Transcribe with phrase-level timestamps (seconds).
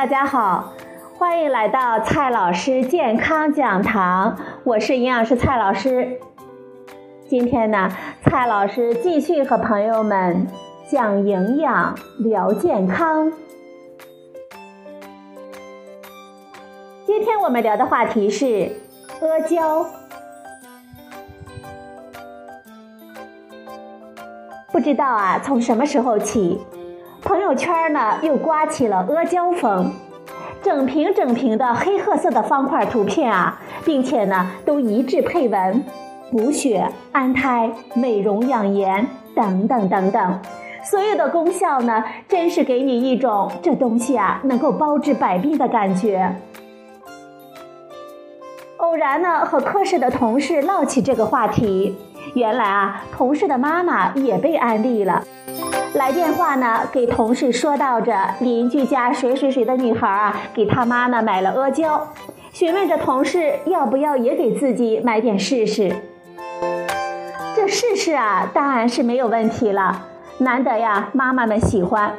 [0.00, 0.72] 大家好，
[1.18, 6.18] 欢迎来到蔡老师健康讲堂，我是营养师蔡老师。
[7.28, 7.90] 今天呢，
[8.24, 10.46] 蔡老师继续和朋友们
[10.90, 13.30] 讲营养、聊健康。
[17.04, 18.72] 今天我们聊的话题是
[19.20, 19.84] 阿胶。
[24.72, 26.58] 不知道啊，从什么时候起？
[27.30, 29.92] 朋友圈呢又刮起了阿胶风，
[30.64, 35.84] 整屏整屏的黑褐色的方块图片啊，并且呢都一致配文。
[36.32, 40.40] 补血、安胎、美容养颜等等等等，
[40.82, 46.34] 所有的功效呢，真是给你一种这东西啊能够包治百病的感觉。
[48.78, 51.96] 偶然呢和科室的同事唠起这个话题，
[52.34, 55.22] 原来啊同事的妈妈也被安利了。
[55.94, 62.06] 来电话呢，给同事说道着邻居家谁谁谁的女孩啊，给他妈呢买了阿胶，
[62.52, 65.92] 询问着同事要不要也给自己买点试试。
[67.56, 70.02] 这试试啊，当然是没有问题了，
[70.38, 72.12] 难得呀，妈妈们喜欢。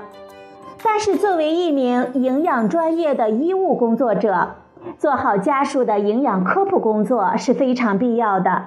[0.84, 4.56] 但是作为一名营养专业的医务工作者，
[4.98, 8.66] 做好家属的营养科普工作是非常必要的。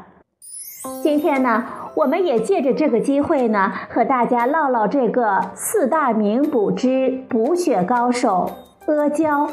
[1.03, 1.65] 今天呢。
[1.95, 8.51] 我们也借着这个机会呢，和大家唠唠这个四大名补之补血高手
[8.89, 9.47] 阿胶。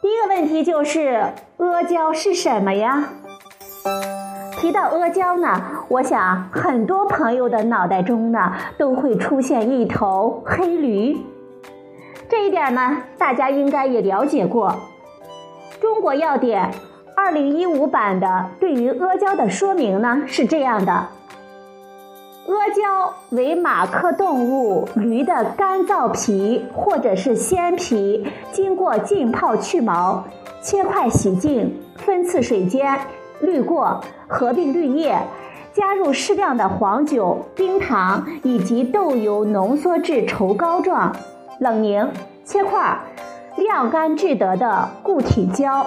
[0.00, 1.26] 第一个问题就是
[1.58, 3.10] 阿胶是什么呀？
[4.58, 11.18] 提到阿胶呢，我想很多朋友的脑袋中呢都会出现一头黑驴。
[12.30, 14.74] 这一点呢，大家应该也了解过。
[15.82, 16.70] 中国药典。
[17.16, 21.08] 二零一五版的对于阿胶的说明呢是这样的：阿
[22.74, 30.24] 胶为马科动物驴的干燥皮或者是鲜皮，经过浸泡去毛，
[30.60, 33.00] 切块洗净，分次水煎，
[33.40, 35.18] 滤过，合并滤液，
[35.72, 41.16] 加入适量的黄酒、冰糖以及豆油浓缩至稠膏状，
[41.60, 42.08] 冷凝，
[42.44, 42.98] 切块，
[43.56, 45.86] 晾干制得的固体胶。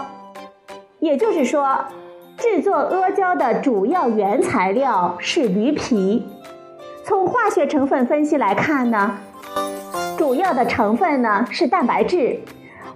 [0.99, 1.85] 也就是说，
[2.37, 6.27] 制作阿胶的主要原材料是驴皮。
[7.05, 9.17] 从化学成分分析来看呢，
[10.17, 12.41] 主要的成分呢是蛋白质，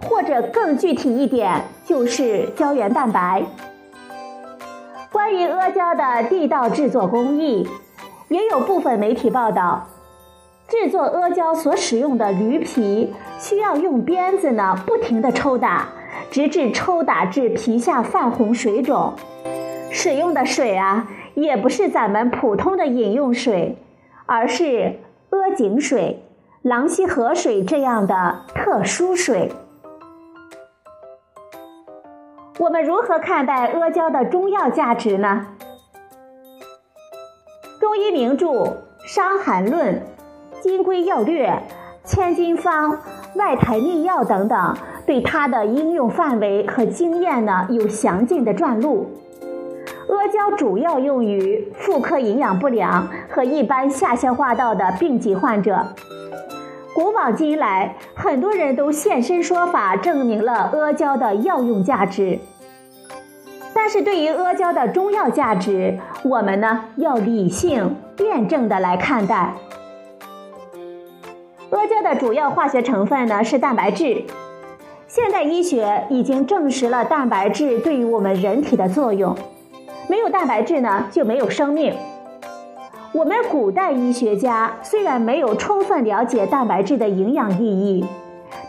[0.08, 3.44] 或者更具体一点就是胶原蛋白。
[5.12, 7.68] 关于阿胶的地道制作工艺，
[8.28, 9.88] 也有部分媒体报道，
[10.68, 15.88] 制作阿胶所使用的驴皮需要用鞭子呢不停地抽打。
[16.34, 19.14] 直至抽打至皮下泛红水肿，
[19.92, 23.78] 使用的水啊，也不是咱们普通的饮用水，
[24.26, 25.00] 而是
[25.30, 26.24] 阿井水、
[26.64, 29.52] 狼溪河水这样的特殊水。
[32.58, 35.50] 我们如何看待阿胶的中药价值呢？
[37.80, 38.48] 中医名著
[39.06, 40.02] 《伤寒论》
[40.64, 41.48] 《金匮要略》
[42.04, 42.92] 《千金方》
[43.36, 44.76] 《外台秘药》等等。
[45.06, 49.12] 对它的应用范围和经验呢，有详尽的传录。
[50.08, 55.88] 阿胶主要用于妇科营养不良和一般下消化道的病疾患者。
[56.96, 62.40] 古往今来，很多人都现身说法，证明了阿胶的药用价值。
[63.74, 69.54] 但是对于阿胶的中药价值，我们呢要理性辩证的来看待。
[71.73, 74.23] 阿胶的主要化学成分呢是蛋白质。
[75.07, 79.35] 现代医学已经证实了蛋白质对于我们人体的作用，
[80.07, 81.95] 没有蛋白质呢就没有生命。
[83.11, 88.05] 我们古代医学家虽然没有充分了解蛋白质的营养意义，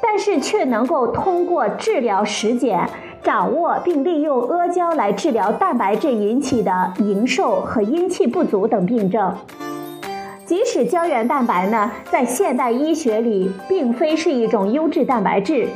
[0.02, 2.88] 但是却能够通过治疗实践，
[3.22, 9.34] 掌握并利用阿胶来治疗蛋白质引起的营瘦和阴气不足等病症。
[10.46, 15.68] 即使胶原蛋白呢，在现代医学里并非是一种优质蛋白质。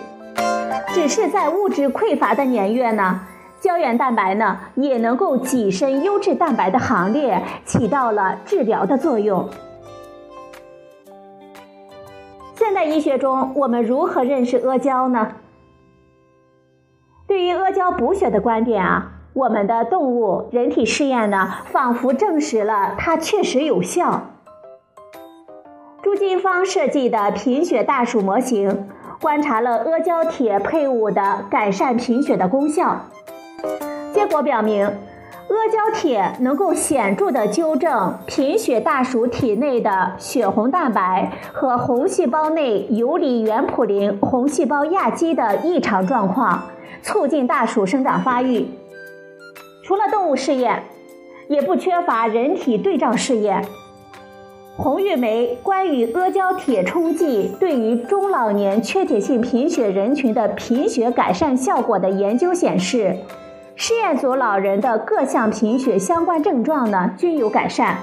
[0.88, 3.20] 只是在物质匮乏的年月呢，
[3.60, 9.48] 胶原蛋白呢也能够跻身优质蛋白的行列，起到了治疗的作用。
[12.54, 15.32] 现代医学中，我们如何认识阿胶呢？
[17.26, 24.22] 对于阿胶补血的观点啊，我们的动物、人体试验呢，仿佛证实了它确实有效。
[26.08, 28.88] 朱金芳设计的贫血大鼠模型。
[29.20, 33.02] 观察了阿胶铁配伍的改善贫血的功效，
[34.14, 46.70] 结果表明，阿胶铁能够显著的纠正贫血大鼠体内的血红蛋白和红细胞内游离原普林红细胞亚基的异常状况，
[47.02, 48.66] 促进大鼠生长发育。
[49.84, 50.84] 除了动物试验，
[51.48, 53.62] 也不缺乏人体对照试验。
[54.80, 63.16] 红玉梅关于阿胶铁冲剂对于中老年缺铁性贫血人群的贫血改善效果的研究显示，
[63.74, 67.96] 试验组老人的各项贫血相关症状呢均有改善，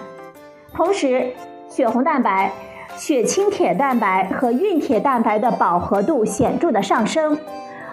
[0.74, 1.32] 同时
[1.70, 2.52] 血红蛋白、
[2.98, 7.40] 血清铁蛋白和孕铁蛋白的饱和度显著的上升，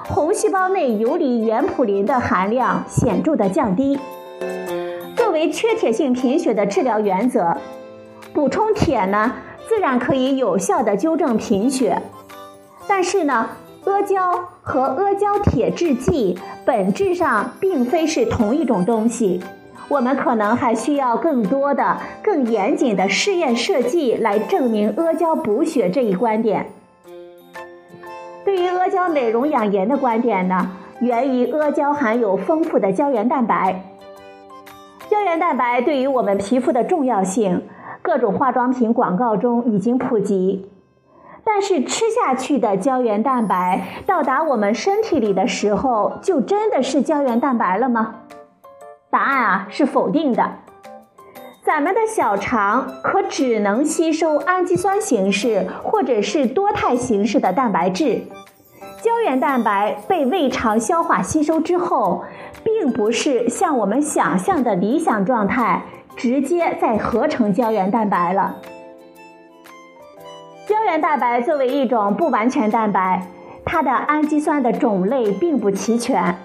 [0.09, 3.97] 红细胞内游离原普林的含量显著的降低。
[5.15, 7.57] 作为缺铁性贫血的治疗原则。
[8.35, 9.33] 补充铁呢，
[9.69, 12.01] 自然可以有效的纠正贫血，
[12.89, 13.51] 但是呢，
[13.85, 19.43] 阿胶和阿胶铁制剂本质上并非是同一种东西，
[19.89, 26.67] 我们可能还需要更多的、更严谨的试验设计来证明阿胶补血这一观点。
[28.45, 30.71] 对于阿胶美容养颜的观点呢，
[31.01, 33.85] 源于阿胶含有丰富的胶原蛋白，
[35.11, 37.63] 胶原蛋白对于我们皮肤的重要性。
[38.03, 40.69] 各种化妆品广告中已经普及，
[41.45, 48.17] 但是吃下去的胶原蛋白到达我们身体里的时候，就真的是胶原蛋白了吗？
[49.09, 50.53] 答案啊是否定的。
[51.65, 58.23] 咱们的小肠可只能吸收氨基酸形式或者是多肽形式的蛋白质，
[59.01, 62.25] 胶原蛋白被胃肠消化吸收之后，
[62.65, 65.85] 并不是像我们想象的理想状态。
[66.17, 68.57] 直接再合成胶原蛋白了。
[70.67, 73.27] 胶原蛋白作为一种不完全蛋白，
[73.65, 76.37] 它的氨基酸的种类并不齐全，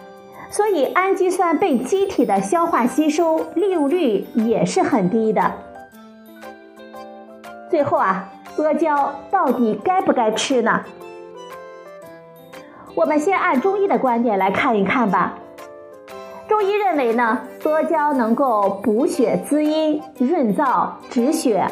[0.50, 5.54] 所以氨基酸被机体的消化吸收利用率也是很低的。
[7.70, 10.82] 最后啊，阿胶到底该不该吃呢？
[12.96, 15.38] 我们先按中医的观点来看一看吧。
[16.60, 21.68] 中医认为呢，阿胶能够补血滋阴、润燥、止血。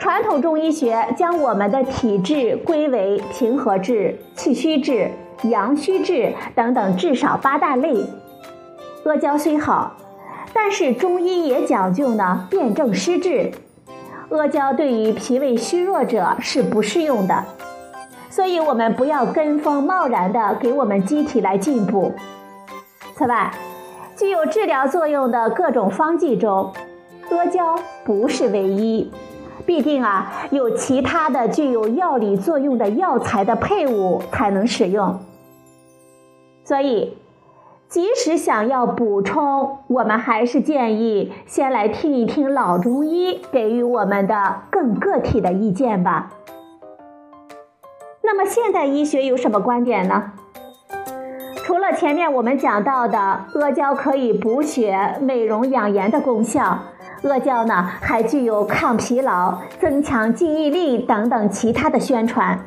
[0.00, 5.12] 传统中医学将我们的体质归为平和质、气虚质、
[5.44, 7.94] 阳虚质等等至少八大类。
[9.04, 9.94] 阿胶虽好，
[10.52, 13.52] 但是中医也讲究呢辨证施治。
[14.30, 17.44] 阿胶对于脾胃虚弱者是不适用的，
[18.28, 22.12] 所以我们不要跟风贸然的给我们机体来进补。
[23.14, 23.52] 此外，
[24.18, 26.72] 具有治疗作用的各种方剂中，
[27.30, 29.12] 阿胶不是唯一，
[29.64, 35.20] 必定啊有其他的具有药理作用的药材的配伍才能使用。
[36.64, 37.16] 所以，
[37.88, 46.32] 即使想要补充，我们还是建议先来听一听老中医给予我们的更个体的意见吧。
[48.22, 50.32] 那么，现代医学有什么观点呢？
[51.68, 56.78] 除了前面我们讲到的阿胶可以补血、美容养颜的功效，
[57.24, 62.58] 阿胶呢还具有抗疲劳、增强记忆力等等其他的宣传。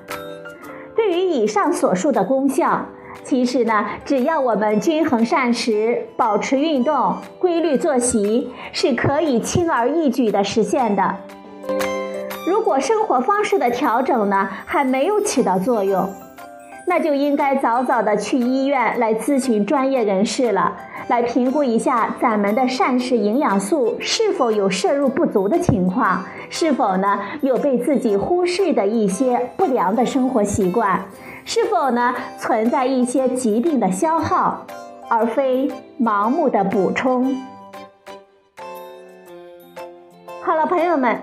[0.95, 2.85] 对于以上所述的功效，
[3.23, 11.15] 其实呢，只要我们均衡膳食、保持运动、规律作息，是可以轻而易举的实现的。
[12.47, 16.07] 如果生活方式的调整呢，还没有起到作用。
[16.85, 20.75] 那就应该早早的去医院来咨询专业人士了，
[21.07, 31.05] 来评估一下咱们的膳食营养素是否有摄入不足的情况，是否呢有被自己忽视的一些不良的生活习惯，
[31.45, 34.65] 是否呢存在一些疾病的消耗，
[35.07, 37.35] 而非盲目的补充。
[40.41, 41.21] 好了，朋友们，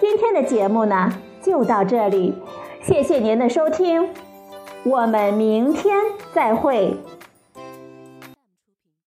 [0.00, 1.12] 今天的节目呢
[1.42, 2.34] 就到这里，
[2.80, 4.08] 谢谢您的收听。
[4.82, 5.94] 我们明天
[6.32, 6.96] 再会。